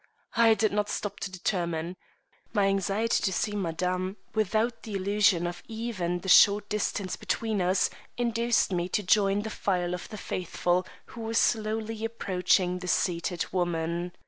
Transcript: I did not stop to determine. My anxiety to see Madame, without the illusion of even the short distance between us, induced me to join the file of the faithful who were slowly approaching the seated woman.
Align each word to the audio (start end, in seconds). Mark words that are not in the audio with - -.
I 0.35 0.55
did 0.55 0.71
not 0.71 0.89
stop 0.89 1.19
to 1.19 1.29
determine. 1.31 1.95
My 2.53 2.65
anxiety 2.65 3.21
to 3.21 3.31
see 3.31 3.51
Madame, 3.51 4.17
without 4.33 4.81
the 4.81 4.95
illusion 4.95 5.45
of 5.45 5.61
even 5.67 6.21
the 6.21 6.27
short 6.27 6.67
distance 6.69 7.15
between 7.15 7.61
us, 7.61 7.91
induced 8.17 8.71
me 8.71 8.89
to 8.89 9.03
join 9.03 9.43
the 9.43 9.51
file 9.51 9.93
of 9.93 10.09
the 10.09 10.17
faithful 10.17 10.87
who 11.13 11.21
were 11.21 11.35
slowly 11.35 12.03
approaching 12.03 12.79
the 12.79 12.87
seated 12.87 13.45
woman. 13.51 14.11